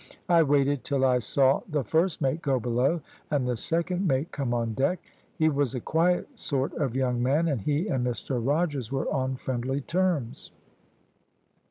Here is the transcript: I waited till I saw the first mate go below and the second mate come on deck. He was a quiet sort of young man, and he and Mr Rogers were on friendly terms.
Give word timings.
I 0.29 0.41
waited 0.41 0.83
till 0.83 1.05
I 1.05 1.19
saw 1.19 1.61
the 1.69 1.83
first 1.83 2.21
mate 2.21 2.41
go 2.41 2.59
below 2.59 3.01
and 3.29 3.47
the 3.47 3.55
second 3.55 4.07
mate 4.07 4.31
come 4.31 4.51
on 4.51 4.73
deck. 4.73 4.99
He 5.37 5.47
was 5.47 5.75
a 5.75 5.79
quiet 5.79 6.27
sort 6.33 6.73
of 6.73 6.95
young 6.95 7.21
man, 7.21 7.47
and 7.47 7.61
he 7.61 7.87
and 7.87 8.03
Mr 8.03 8.41
Rogers 8.43 8.91
were 8.91 9.07
on 9.13 9.35
friendly 9.35 9.81
terms. 9.81 10.51